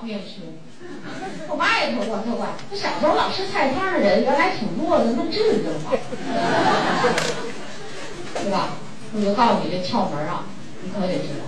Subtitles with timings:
[0.00, 0.40] 方便吃。
[1.46, 5.94] 我妈也说过，特怪，我小时候老吃菜汤的人，原来挺弱的，那治治好，
[8.32, 8.70] 对吧？
[9.12, 10.44] 我就告诉你这窍门啊，
[10.82, 11.44] 你可得知道。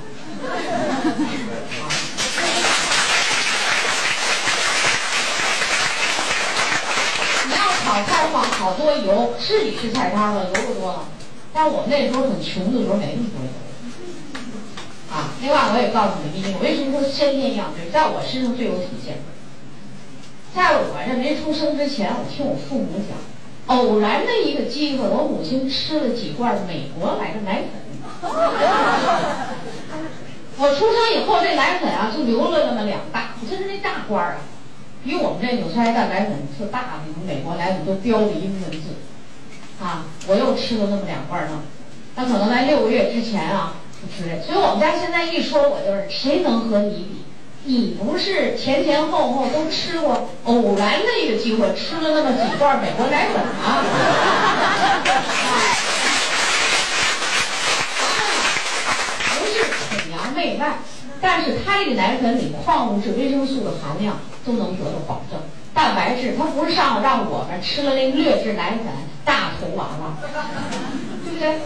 [7.47, 11.09] 你要炒菜的话，好多油，是你吃菜汤了，油不多了。
[11.55, 13.49] 但我们那时候很穷的时候，没那么多油。
[15.43, 19.19] 另外我也告诉你秘密，我为什么说先天养对，在我身上最有体现。
[20.55, 23.19] 在我这没出生之前，我听我父母讲，
[23.77, 27.83] 偶然的一个机会，我母亲吃了几罐美国来的奶粉。
[30.59, 34.41] 我出生以后，这奶粉啊就留了那么两大，真是那大罐儿啊，
[35.03, 38.95] 比我们这纽崔莱蛋白粉特大的那种美国奶粉都标着英文字。
[39.83, 41.63] 啊，我又吃了那么两罐呢，
[42.15, 43.75] 那可能在六个月之前啊。
[44.17, 47.25] 所以，我们家现在一说，我就是谁能和你比？
[47.65, 53.85] 你不是前前后后都吃过，偶然的一个机会吃了那么几罐美国奶粉啊？
[59.39, 60.79] 不是崇洋媚外，
[61.21, 65.41] 但是它这个奶粉里矿物质、维生素的含量都能得到保证。
[65.73, 68.81] 蛋白质，它不是上让我们吃了那劣质奶粉
[69.25, 70.17] 大头娃娃，
[71.25, 71.61] 对不对？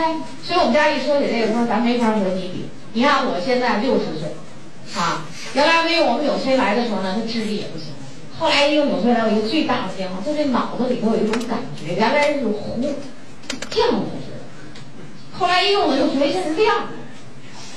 [0.00, 2.70] 哎，所以我们家一说起这个，说咱没法和你比。
[2.94, 4.32] 你看我现在六十岁，
[4.96, 7.88] 啊，原来没有我们纽崔来的时候呢，他智力也不行。
[8.38, 12.80] 后来一用纽崔莱，有一个最大的变化，就这脑子里头有一种感觉，原来是糊，
[13.68, 15.38] 浆糊似的。
[15.38, 16.88] 后来一用呢，就觉得现在亮，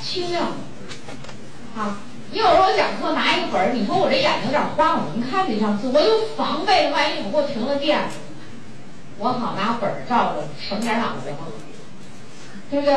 [0.01, 1.81] 清亮的。
[1.81, 1.99] 啊，
[2.31, 7.99] 你有时候我讲课拿一个本儿，你说我这眼睛有点花，我能看这上字，我就防备万一你给我停了电，
[9.19, 11.51] 我好拿本儿照着，省点脑子嘛。
[12.73, 12.95] 对不对？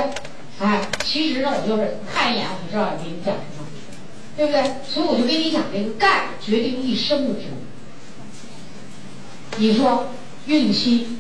[0.58, 3.66] 哎，其实呢，我就是看一眼，我就知道要给你讲什么，
[4.34, 4.62] 对不对？
[4.88, 7.60] 所以我就跟你讲这个钙决定一生的植物。
[9.58, 10.08] 你说
[10.46, 11.18] 孕期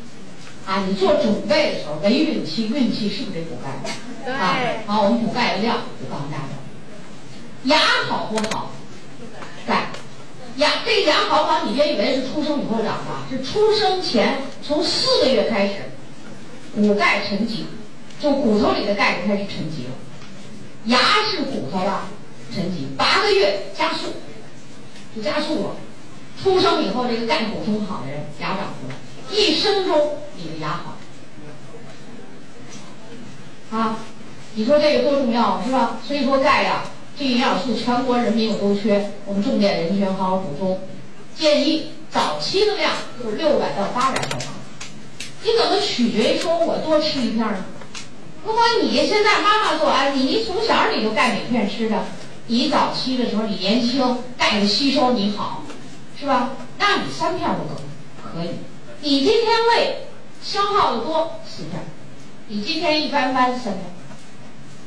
[0.66, 3.92] 啊，你做准备的时候，没孕期，孕期是不是得补钙？
[4.24, 4.32] 对。
[4.32, 4.56] 啊，
[4.86, 6.44] 好，我们补钙的量我告诉大家。
[7.64, 7.78] 牙
[8.08, 8.72] 好不好？
[9.66, 9.90] 钙。
[10.56, 11.66] 牙这个牙好不好？
[11.66, 15.74] 你别以为是出生以后长的，是出生前从四个月开始，
[16.74, 17.66] 补钙沉积。
[18.20, 19.90] 就骨头里的钙就开始沉积了，
[20.86, 20.98] 牙
[21.30, 22.08] 是骨头吧，
[22.54, 24.14] 沉积八个月加速，
[25.14, 25.76] 就加速了。
[26.42, 28.94] 出生以后这个钙补充好的人，牙长出来，
[29.30, 30.96] 一生中你的牙好。
[33.76, 33.98] 啊，
[34.54, 35.98] 你说这个多重要是吧？
[36.06, 36.84] 所以说钙呀，
[37.18, 40.80] 这营养素全国人民我都缺，我们重点人群好好补充。
[41.36, 44.46] 建议早期的量就是六百到八百毫克，
[45.42, 47.64] 你怎么取决于说我多吃一片呢？
[48.46, 52.04] 如果你现在妈妈做啊，你从小你就钙镁片吃的，
[52.46, 55.64] 你早期的时候你年轻，钙的吸收你好，
[56.18, 56.52] 是吧？
[56.78, 57.80] 那你三片都可
[58.32, 58.50] 可以。
[59.00, 60.06] 你今天胃，
[60.40, 61.86] 消耗的多四片，
[62.46, 63.82] 你今天一般般三片，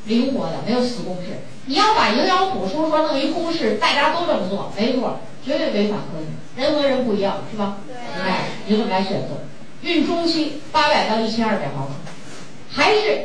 [0.06, 1.42] 灵活的没有死公式。
[1.66, 6.62] 你要把营养补充说弄一公式，大家都这么做，没错，绝对违反科学。
[6.62, 7.76] 人和人不一样，是吧？
[8.24, 9.44] 哎，你怎么来选择？
[9.82, 11.92] 孕中期八百到一千二百毫克。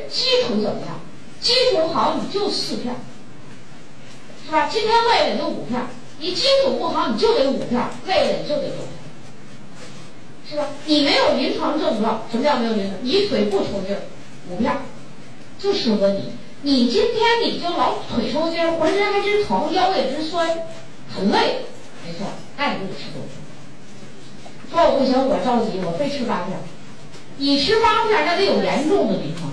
[0.10, 1.00] 基础怎么样？
[1.42, 2.96] 基础好你就四片，
[4.46, 4.68] 是吧？
[4.72, 5.82] 今天累了你就五片，
[6.20, 8.90] 你基础不好你就得五片，累了你就得六片，
[10.50, 10.68] 是吧？
[10.86, 13.00] 你没有临床症状，什么叫没有临床？
[13.04, 14.02] 你腿不抽筋儿，
[14.50, 14.76] 五片
[15.60, 16.34] 就适合你。
[16.62, 20.48] 你今天你就老腿抽筋儿，浑身还直疼，腰也直酸，
[21.14, 21.60] 很累，
[22.04, 22.26] 没错，
[22.58, 23.38] 那你就得吃多片。
[24.72, 26.58] 说我不行，我着急，我非吃八片。
[27.38, 29.52] 你吃八片，那得有严重的临床，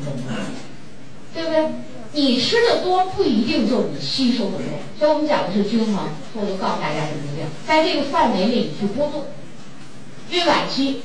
[1.35, 1.67] 对不对？
[2.15, 4.67] 你吃的多不一定就是你吸收的多，
[4.99, 6.09] 所以我们讲的是均衡。
[6.35, 9.25] 我就告诉大家什么样，在这个范围内你去波动。
[10.31, 11.03] 孕晚期，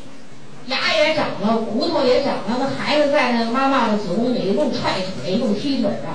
[0.68, 6.08] 牙也长了，骨头也长了，那孩子在那个妈妈的子宫里一路踹腿，一路踢腿的，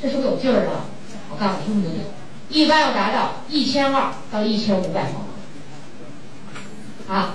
[0.00, 0.84] 这是不有劲儿了？
[1.30, 1.98] 我告诉你，用不用？
[2.50, 5.24] 一般要达到一千二到一千五百毫
[7.08, 7.34] 克，啊。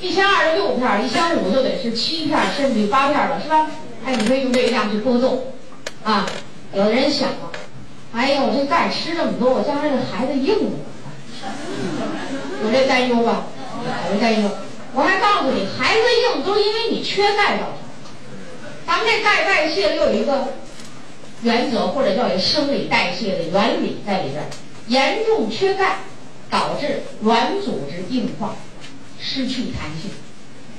[0.00, 3.70] 一千二是六片，一千五就得是七片，甚至于八片了，是吧？
[4.04, 5.52] 哎，你可以用这个量去波动，
[6.04, 6.28] 啊，
[6.74, 7.52] 有的人想了，
[8.12, 10.76] 哎呦，这钙吃这么多，我将来这孩子硬怎么
[11.42, 11.52] 办？
[12.64, 13.46] 有这担忧吧？
[14.08, 14.50] 有这担忧。
[14.94, 16.00] 我还告诉你，孩子
[16.36, 17.78] 硬都是因为你缺钙造成的。
[18.86, 20.48] 咱们这钙代谢又有一个
[21.42, 24.44] 原则，或者叫一生理代谢的原理在里边，
[24.88, 25.98] 严重缺钙
[26.50, 28.56] 导致软组织硬化。
[29.24, 30.10] 失去弹性，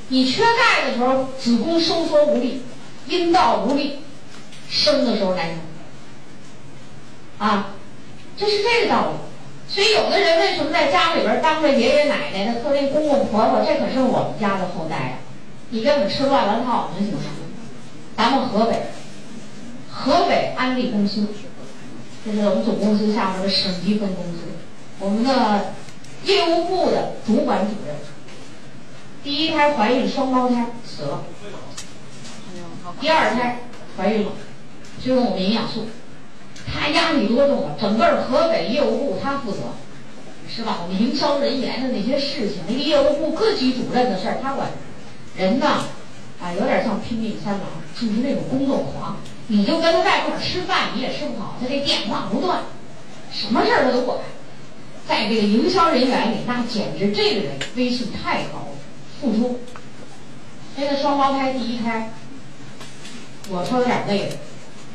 [0.10, 2.62] 你缺钙的时候，子宫收缩无力，
[3.08, 4.00] 阴道无力，
[4.70, 5.56] 生的时候难受。
[7.46, 7.76] 啊，
[8.38, 9.18] 这是这个道理。
[9.68, 15.18] 所以有的人为什么在家里边当着爷爷奶奶的，特别公公婆婆，这可是我们家的后代呀！
[15.70, 17.22] 你给我们吃乱了套，能行吗？
[18.16, 18.84] 咱们河北，
[19.90, 21.28] 河北安利公司，
[22.24, 24.40] 这是我们总公司下面的省级分公司，
[25.00, 25.74] 我们的
[26.26, 27.96] 业务部的主管主任，
[29.24, 31.24] 第一胎怀孕双胞胎死了，
[33.00, 33.60] 第二胎
[33.98, 34.32] 怀孕了，
[35.04, 35.88] 就用我们营养素。
[36.66, 37.76] 他压力多重啊！
[37.80, 39.60] 整个河北业务部他负责，
[40.50, 40.80] 是吧？
[40.84, 44.70] 我们营销人员的那些事情，那个业务部各级主任的事儿他管。
[45.36, 45.86] 人呢，
[46.42, 47.62] 啊，有点像拼命三郎，
[48.00, 49.18] 就是那种工作狂。
[49.48, 52.62] 你就跟他在一块儿吃饭，你也吃不好，他这电话不断，
[53.32, 54.20] 什么事儿他都管。
[55.06, 58.78] 在这个营销人员里，那简直这个人威信太高了，
[59.20, 59.60] 付出。
[60.78, 62.14] 那个双胞胎第一胎，
[63.54, 64.30] 我说有点累了，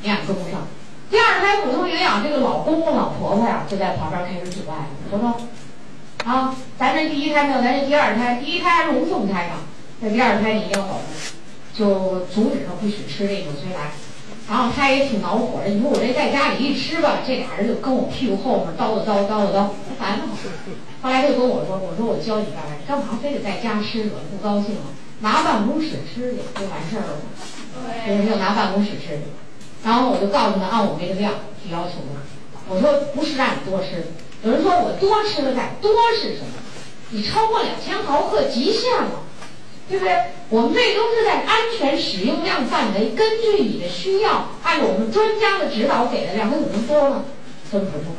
[0.03, 0.67] 营养跟不上。
[1.09, 5.41] 第二胎补充营养，这个老公公老婆婆呀，就在旁边开始阻碍了，说说，
[6.25, 9.55] 啊，咱这第一胎没有，咱这第二胎，第一胎还是龙凤胎呢，
[10.03, 11.07] 这第二胎你一定要保重，
[11.73, 13.95] 就阻止他不许吃这个催奶。
[14.49, 19.69] 然后他也挺恼火的，你说我这在家里一吃吧，这俩人就跟我屁股后面叨叨叨叨叨，
[20.01, 20.35] 烦得慌。
[21.01, 22.75] 后来他就跟我说，我说我教你干嘛？
[22.89, 24.05] 干嘛非得在家吃？
[24.05, 24.89] 惹不高兴了，
[25.21, 27.17] 拿办公室吃去，就完事儿了
[27.79, 27.95] 吗？
[28.05, 29.23] 对，就拿办公室吃去。
[29.85, 31.33] 然后我就告诉他，按我们这个量
[31.63, 32.21] 去要求他。
[32.69, 34.05] 我说不是让你多吃，
[34.43, 36.53] 有人说我多吃了再，多是什么？
[37.11, 39.23] 你超过两千毫克极限了，
[39.89, 40.15] 对不对？
[40.51, 47.25] 我们这都是在安全使用量范围，根据你的需要，按照我们专家的指导给的量，它怎么多呢？
[47.71, 48.13] 分补充。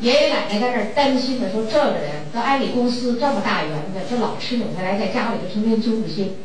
[0.00, 6.36] 爷爷奶奶在这儿担心的说，这个人在安利公司这么大园子，这老吃扭下来，在家里就成天揪不心。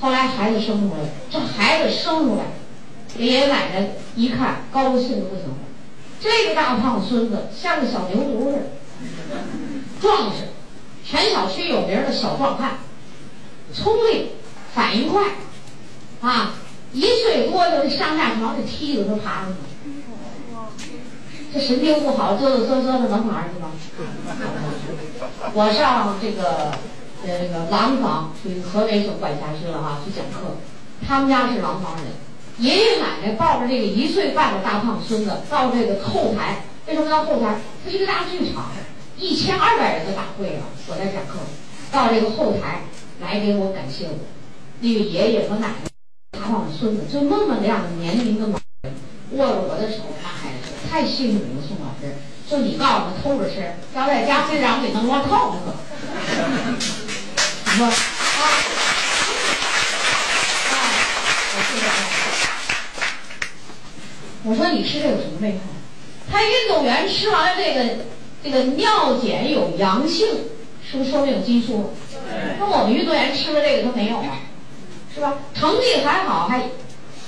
[0.00, 1.00] 后来孩子生出来，
[1.30, 2.44] 这孩子生出来。
[3.16, 5.54] 爷爷奶奶一看，高兴的不行了。
[6.20, 8.62] 这个大胖孙子像个小牛犊似的，
[10.00, 10.48] 壮实，
[11.04, 12.78] 全小区有名的小壮汉，
[13.72, 14.30] 聪明，
[14.74, 15.22] 反应快，
[16.22, 16.54] 啊，
[16.92, 19.56] 一岁多就上下床这梯子都爬上去。
[21.52, 23.70] 这神经不好，嘚嘚瑟瑟的能爬上去吗？
[25.52, 26.72] 我上这个
[27.26, 30.56] 呃那个廊坊，属于河北省管辖区了哈，去讲课，
[31.06, 32.06] 他们家是廊坊人。
[32.58, 37.56] 爷爷奶奶抱着这个一岁半的大胖孙子到这个后台，为什么叫后台？
[37.84, 38.70] 它是一个大剧场，
[39.18, 40.62] 一千二百人的大会啊！
[40.86, 41.40] 我在讲课，
[41.90, 42.82] 到这个后台
[43.20, 44.18] 来给我感谢我。
[44.80, 45.90] 那个爷爷和奶奶，
[46.38, 48.94] 大胖孙子就那么样的年龄的老人，
[49.32, 52.14] 握着我的手，那还是太幸运了，宋老师。
[52.46, 55.56] 就你告诉他偷着吃，要在家非让给弄乱套不
[57.74, 57.80] 可。
[57.80, 57.90] 你说啊？
[60.70, 60.74] 啊，
[64.44, 65.58] 我我说你吃这有什么危害？
[66.30, 68.04] 他运动员吃完了这个，
[68.44, 70.28] 这个尿检有阳性，
[70.88, 71.92] 是不是说明有激素？
[72.60, 74.38] 那我们运动员吃了这个他没有啊，
[75.12, 75.34] 是吧？
[75.54, 76.68] 成绩还好，还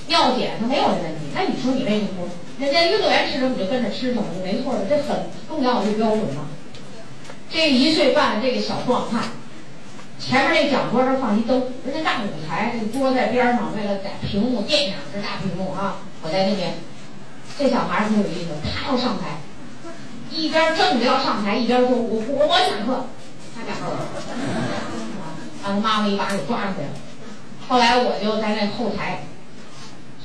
[0.06, 1.26] 尿检他没有这问题。
[1.34, 2.28] 那你说你为什么不？
[2.62, 6.46] 人家运动员吃什么你就跟着吃什么就没错了，这很重要的标准嘛。
[7.50, 9.25] 这一岁半这个小壮汉，
[10.19, 16.75] 前面那讲桌上放一灯，人家大舞台，这桌在边上，为了在屏幕电影是大屏幕啊，我在那边。
[17.59, 19.41] 这小孩儿挺有意思，他要上台，
[20.31, 23.06] 一边正着要上台，一边说：“我我我讲课。”
[23.56, 24.06] 他讲课了，
[25.63, 26.93] 把他妈妈一把给抓住来了。
[27.69, 29.23] 后来我就在那后台，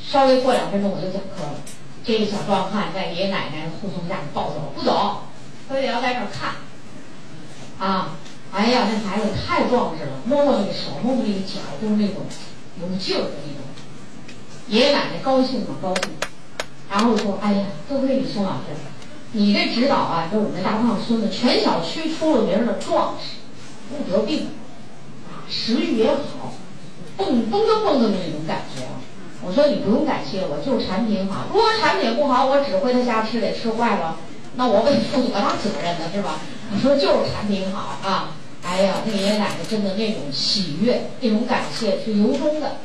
[0.04, 1.54] 稍微过两分钟我就讲课了。
[2.04, 5.22] 这个小壮汉在爷爷奶奶护送下抱走，不走，
[5.70, 6.56] 非得要在这儿看。
[7.80, 8.18] 啊，
[8.54, 12.18] 哎呀，那孩子太壮实了，摸摸那个手，摸摸那个脚，都是那种
[12.82, 13.62] 有劲儿的那种。
[14.68, 15.76] 爷爷奶奶高兴吗？
[15.82, 16.12] 高兴。
[16.90, 18.76] 然后说：“哎呀，多亏你宋老师，
[19.32, 23.38] 你这指导啊，给我们这大胖孙子全小区出了名的壮实，
[23.90, 24.50] 不得病，
[25.30, 26.54] 啊，食欲也好，
[27.16, 28.84] 蹦蹦噔蹦噔的那种感觉。
[29.42, 31.46] 我说你不用感谢我，就是产品好。
[31.54, 34.18] 如果产品不好，我指挥他瞎吃，给吃坏了，
[34.56, 36.12] 那我得负多大责任呢？
[36.14, 36.40] 是吧？
[36.74, 38.36] 你说就是产品好啊！
[38.72, 42.78] 哎呀，那爷爷奶奶真的那种喜悦，那种感谢是由衷的，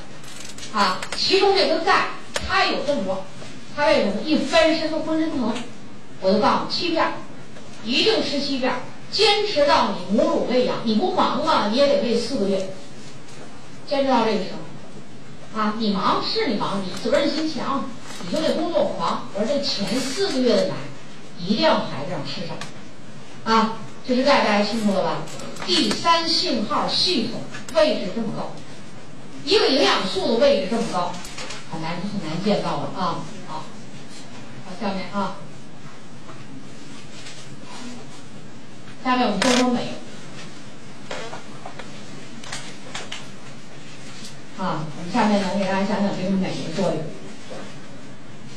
[0.74, 2.08] 啊，其中这个钙，
[2.48, 3.20] 它有症状。”
[3.76, 5.52] 他为什么一翻身都浑身疼？
[6.20, 7.12] 我就告诉你，七片，
[7.84, 8.72] 一定吃七片，
[9.12, 10.78] 坚持到你母乳喂养。
[10.82, 11.68] 你不忙吗？
[11.68, 12.70] 你也得喂四个月，
[13.88, 15.60] 坚持到这个时候。
[15.60, 17.88] 啊，你忙是你忙，你责任心强，
[18.26, 19.28] 你就得工作狂。
[19.34, 20.74] 我说这前四个月的奶，
[21.38, 22.56] 一定要孩子让吃上。
[23.44, 23.78] 啊，
[24.08, 25.22] 这是钙，大家清楚了吧？
[25.66, 27.40] 第三信号系统
[27.74, 28.52] 位置这么高，
[29.44, 31.12] 一个营养素的位置这么高，
[31.72, 33.24] 很难很难见到了啊。
[33.48, 33.64] 好，
[34.64, 35.38] 好下面啊，
[39.02, 39.80] 下面我们说说镁。
[44.58, 47.02] 啊，我们下面呢给大家讲讲这个镁的作用。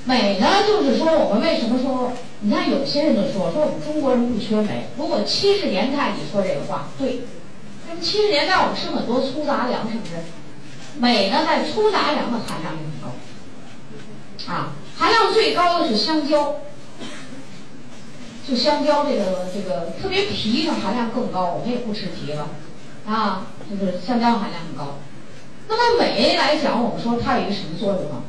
[0.06, 2.12] 镁呢，就是说我们为什么说？
[2.42, 4.88] 你看有些人就说说我们中国人不缺镁。
[4.98, 7.22] 如果七十年代你说这个话，对。
[7.88, 10.14] 那么七十年代我们吃很多粗杂粮，是不是？
[11.00, 14.54] 镁呢，在粗杂粮的含量也很高。
[14.54, 16.56] 啊，含量最高的是香蕉。
[18.48, 22.48] 就香蕉这个这个特别皮上含量更高，我们也不吃皮了。
[23.06, 24.98] 啊，就是香蕉含量很高。
[25.68, 28.24] 那么镁来讲，我们说它有一个什么作用呢？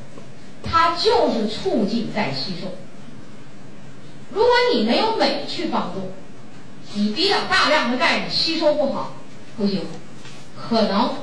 [0.63, 2.69] 它就是促进再吸收。
[4.33, 6.13] 如果你没有镁去帮助，
[6.95, 9.15] 你比较大量的钙你吸收不好，
[9.57, 9.83] 不行，
[10.57, 11.15] 可能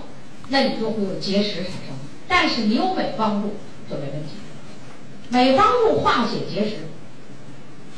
[0.49, 1.95] 那你就会有结石产生。
[2.27, 3.55] 但是你有镁帮助
[3.89, 4.29] 就没问题。
[5.29, 6.87] 镁帮助化解结石，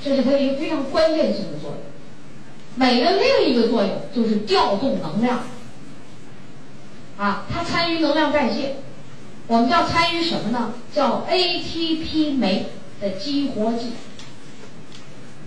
[0.04, 1.78] 这是它一个非常关键性的作用。
[2.76, 5.44] 镁的另一个作用就是调动能量，
[7.18, 8.76] 啊，它参与能量代谢。
[9.50, 10.74] 我们叫参与什么呢？
[10.96, 12.68] 叫 ATP 酶
[13.02, 13.94] 的激活剂，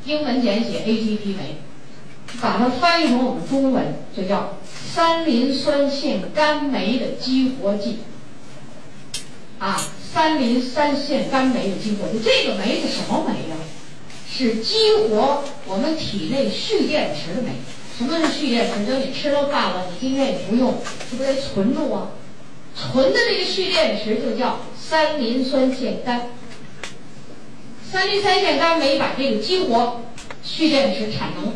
[0.04, 1.58] 英文简写 ATP 酶，
[2.40, 4.58] 把它翻译成我们中文就叫
[4.92, 8.00] 三磷酸腺苷酶的激活剂。
[9.60, 9.80] 啊，
[10.12, 13.56] 三磷酸腺苷酶的激活剂，这个酶是什么酶呀？
[14.28, 14.74] 是激
[15.08, 17.50] 活我们体内蓄电池的酶。
[17.96, 18.84] 什么是蓄电池？
[18.84, 20.74] 就你吃了饭了，你今天也不用，
[21.08, 22.08] 是不是得存住啊？
[22.74, 26.20] 存的这个蓄电池就叫三磷酸腺苷，
[27.90, 30.00] 三磷酸腺苷酶把这个激活，
[30.42, 31.52] 蓄电池产能，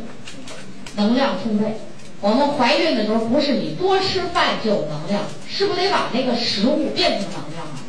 [0.97, 1.77] 能量充沛。
[2.21, 7.81] 我们怀孕的时候不是你多吃饭就有能量，是不得把那个食物变成能量啊？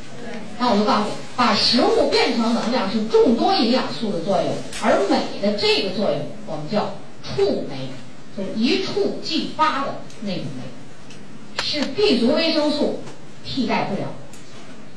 [0.59, 7.89] 那我就告诉你，把食物变成能量是众多营养素的作用，而镁的这个作用我们叫触酶，
[8.35, 12.99] 就一触即发的那种酶，是 B 族维生素。
[13.47, 14.13] 替代不了，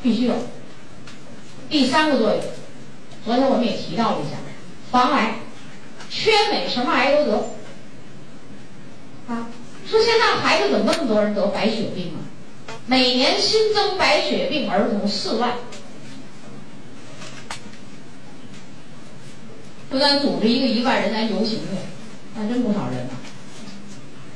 [0.02, 0.34] 必须有。
[1.68, 2.42] 第三个作用，
[3.24, 4.36] 昨天我们也提到了一下，
[4.90, 5.36] 防癌，
[6.10, 7.36] 缺镁什么癌都得。
[9.28, 9.46] 啊，
[9.88, 12.18] 说现在孩子怎么那么多人得白血病啊？
[12.86, 15.54] 每年新增白血病儿童四万，
[19.88, 21.66] 不咱组织一个一万人来游行去，
[22.34, 23.12] 那真不少人呢，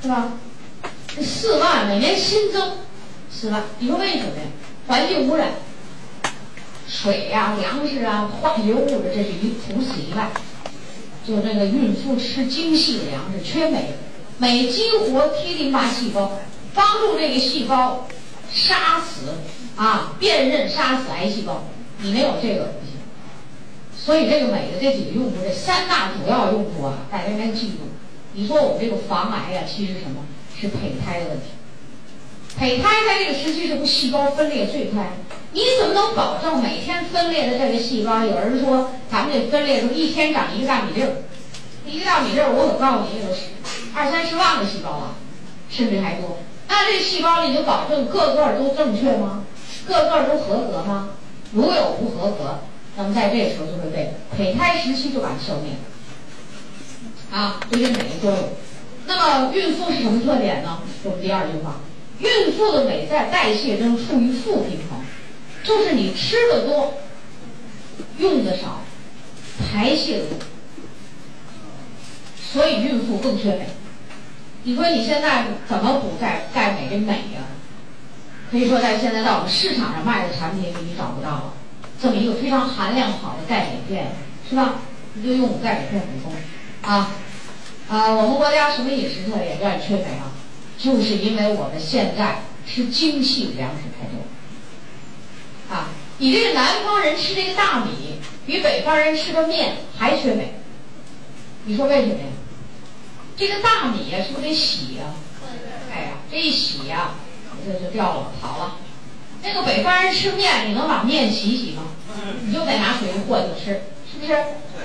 [0.02, 0.34] 是吧？
[1.16, 2.78] 这四万每年新增。
[3.38, 3.64] 是吧？
[3.78, 4.44] 你说为什么呀？
[4.86, 5.48] 环境污染，
[6.88, 10.30] 水呀、粮食啊、化学物质，这是一除此以外，
[11.26, 13.94] 就这个孕妇吃精细的粮食，缺镁，
[14.38, 16.38] 镁激活 T 淋巴细胞，
[16.74, 18.06] 帮助这个细胞
[18.52, 19.34] 杀死
[19.76, 21.64] 啊，辨认杀死癌细胞。
[21.98, 22.94] 你没有这个不行。
[23.96, 27.74] 所以这个镁的这几个用途，这三大主要用途啊，大家应该记住。
[28.34, 30.24] 你说我们这个防癌呀，其实什么
[30.58, 31.44] 是胚胎的问题？
[32.56, 35.08] 胚胎在这个时期是不细胞分裂最快，
[35.52, 38.24] 你怎么能保证每天分裂的这个细胞？
[38.24, 41.10] 有人说咱们这分裂出一天长一个大米粒儿，
[41.84, 43.34] 一个大米粒儿，我可告诉你有
[43.92, 45.14] 二三十万个细胞啊，
[45.68, 46.38] 甚至还多。
[46.68, 49.44] 那这细胞里就保证个个都正确吗？
[49.86, 51.10] 个个都合格吗？
[51.52, 52.60] 如有不合格，
[52.96, 57.36] 那么在这个时候就会被胚胎时期就把它消灭了。
[57.36, 58.38] 啊，这是镁的作用。
[59.06, 60.78] 那么孕妇是什么特点呢？
[61.02, 61.80] 我们第二句话。
[62.24, 64.98] 孕妇的镁在代谢中处于负平衡，
[65.62, 66.94] 就是你吃的多，
[68.18, 68.80] 用的少，
[69.70, 70.38] 排泄的多，
[72.42, 73.66] 所以孕妇更缺镁。
[74.62, 77.44] 你说你现在怎么补钙钙镁这镁呀？
[78.50, 81.52] 可以说在现在在我们市场上卖的产品里你找不到了，
[82.00, 84.12] 这么一个非常含量好的钙镁片，
[84.48, 84.76] 是吧？
[85.12, 86.32] 你就用钙镁片补充
[86.90, 87.10] 啊
[87.88, 88.10] 啊！
[88.14, 90.32] 我们国家什么饮食特点让你缺镁啊？
[90.84, 95.88] 就是因为我们现在吃精细粮食太多，啊，
[96.18, 100.52] 你这个南方人吃这个大米，比北方人吃个面还缺镁。
[101.64, 102.26] 你说为什么呀？
[103.34, 105.14] 这个大米呀，是不是得洗呀？
[105.90, 107.14] 哎呀，这一洗呀，
[107.64, 108.76] 这就掉了，跑了。
[109.42, 111.84] 那个北方人吃面，你能把面洗洗吗？
[112.44, 114.34] 你就得拿水一和就吃，是不是？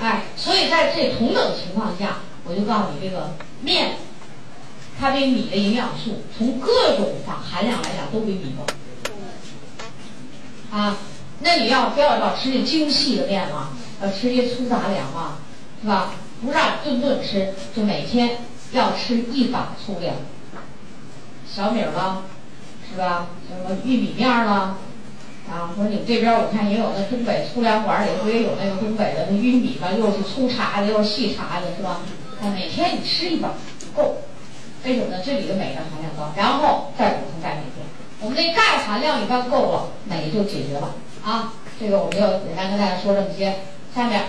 [0.00, 3.96] 哎，所以在这同等情况下，我就告诉你，这个面。
[5.00, 8.66] 它比米的营养素从各种法含量来讲都比米高，
[10.76, 10.98] 啊，
[11.40, 13.70] 那你要不要要吃那精细的面嘛？
[14.02, 15.38] 要吃些粗杂粮嘛，
[15.80, 16.12] 是吧？
[16.44, 18.40] 不让顿顿吃，就每天
[18.72, 20.16] 要吃一把粗粮，
[21.50, 22.24] 小米了，
[22.90, 23.28] 是吧？
[23.48, 24.76] 什么玉米面了，
[25.50, 29.92] 啊，说你们这边我看也有那东北粗粮馆里不也有那个东北的那玉米吧？
[29.92, 32.02] 又是粗茬的，又是细茬的，是吧？
[32.42, 33.54] 啊，每天你吃一把。
[33.96, 34.18] 够。
[34.84, 35.22] 为什么呢？
[35.24, 37.86] 这里的镁的含量高，然后再补充钙镁片。
[38.20, 40.94] 我们那钙含量一般够了，镁就解决了
[41.24, 41.54] 啊。
[41.78, 43.60] 这个我们就简单跟大家说这么些。
[43.94, 44.26] 下面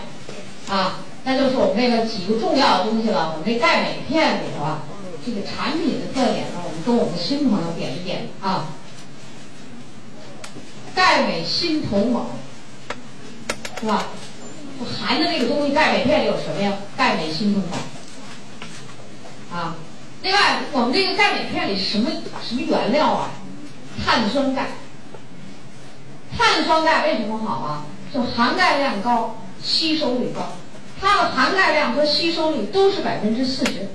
[0.68, 3.32] 啊，那就是我们这个几个重要的东西了。
[3.34, 4.82] 我们这钙镁片里头啊，
[5.24, 8.74] 这个产品的特点呢，我们跟我们的新朋友点一点啊。
[10.96, 12.26] 钙镁锌铜锰，
[13.80, 14.08] 是吧？
[15.00, 16.74] 含的这个东西，钙镁片里有什么呀？
[16.98, 17.62] 钙镁锌铜
[19.52, 19.76] 锰啊。
[20.24, 22.10] 另外，我们这个钙镁片里什么
[22.48, 23.32] 什么原料啊？
[24.06, 24.68] 碳酸钙。
[26.38, 27.86] 碳酸钙为什么好啊？
[28.14, 30.54] 就含钙量高，吸收率高。
[31.00, 33.90] 它的含钙量和吸收率都是百分之四十。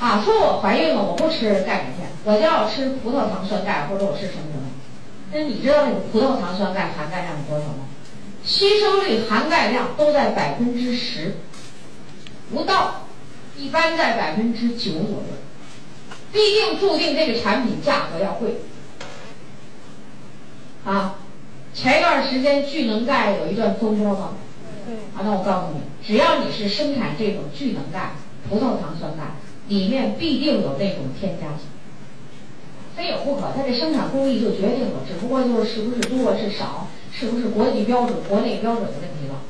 [0.00, 4.68] 啊，说我怀孕了，我不吃钙镁片，我就要吃葡萄糖酸钙，或者我吃什么什么。
[5.32, 7.86] 那你知道那个葡萄糖酸钙含钙量有多少吗？
[8.42, 11.36] 吸收率、含钙量都在百分之十
[12.52, 13.03] 不到。
[13.56, 15.24] 一般在百分之九左右，
[16.32, 18.56] 必定注定这个产品价格要贵。
[20.84, 21.16] 啊，
[21.72, 24.34] 前一段时间聚能钙有一段风波吗？
[25.16, 28.12] 啊，那我告诉你，只要你是生产这种聚能钙、
[28.50, 29.36] 葡萄糖酸钙，
[29.68, 31.62] 里面必定有那种添加剂，
[32.96, 33.52] 非有不可。
[33.56, 39.40] 它这生产工艺就决定了，只不过就是是不是多是少，是不是国际标准、国内标准的问题了，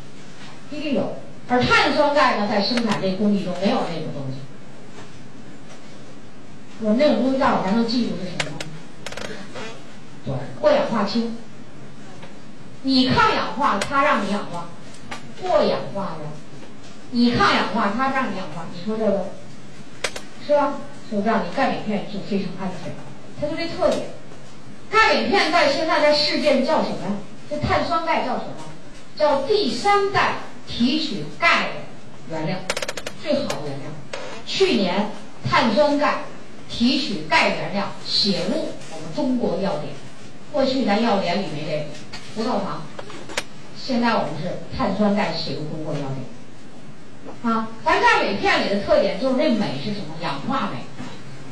[0.70, 1.16] 必定有。
[1.48, 4.38] 而碳酸钙呢，在生产这工艺中没有那种东西。
[6.80, 8.58] 我们那种东西，大伙还能记住是什么吗？
[10.24, 11.36] 对，过氧化氢。
[12.82, 14.68] 你抗氧化，它让你氧化；
[15.42, 16.30] 过氧化呀，
[17.10, 18.66] 你抗氧化，它让你氧化。
[18.72, 19.30] 你说这个
[20.46, 20.74] 是吧？
[21.10, 21.28] 是不是？
[21.28, 22.92] 你钙镁片就非常安全，
[23.40, 24.08] 它就这特点。
[24.90, 27.12] 钙镁片在现在在世界叫什么呀？
[27.50, 28.54] 这碳酸钙叫什么？
[29.16, 30.36] 叫第三代。
[30.66, 31.70] 提取钙的
[32.30, 32.58] 原料，
[33.22, 33.90] 最好的原料。
[34.46, 35.10] 去年
[35.48, 36.24] 碳酸钙
[36.68, 39.92] 提取钙原料写入我们中国药典。
[40.52, 41.88] 过去咱药典里没这
[42.34, 42.82] 葡萄糖，
[43.76, 47.52] 现在我们是碳酸钙写入中国药典。
[47.52, 50.14] 啊，咱钙镁片里的特点就是这镁是什么？
[50.22, 50.78] 氧化镁。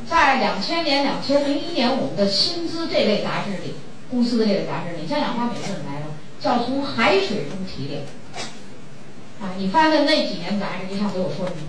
[0.08, 3.74] 在两千年、两千零一年，我们的薪资这类杂志里，
[4.10, 6.06] 公司的这个杂志里，像氧化镁是怎么来的？
[6.40, 8.02] 叫从海水中提炼。
[9.42, 11.62] 啊，你翻的那几年杂志，你上给我说什么？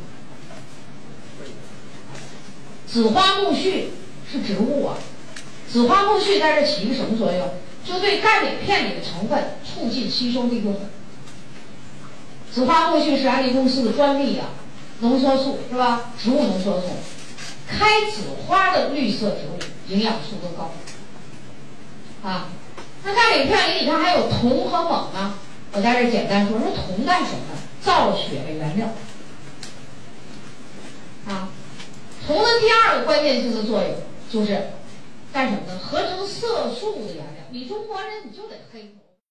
[2.85, 3.85] 紫花苜蓿
[4.31, 4.95] 是植物啊，
[5.67, 7.49] 紫花苜蓿在这起一个什么作用？
[7.83, 10.79] 就对钙镁片里的成分促进吸收利用。
[12.51, 14.49] 紫花苜蓿是安利公司的专利啊，
[14.99, 16.13] 浓缩素是吧？
[16.21, 16.89] 植物浓缩素，
[17.67, 19.57] 开紫花的绿色植物
[19.91, 20.71] 营养素都高。
[22.21, 22.49] 啊，
[23.03, 25.33] 那钙镁片里你看还有铜和锰呢。
[25.73, 27.57] 我在这简单说说铜干什么？
[27.81, 28.87] 造血的原料。
[31.27, 31.49] 啊，
[32.25, 33.95] 铜的第二个关键性的作用
[34.29, 34.69] 就是
[35.33, 35.79] 干什么呢？
[35.79, 37.43] 合成色素的原料。
[37.49, 38.95] 你中国人你就得黑。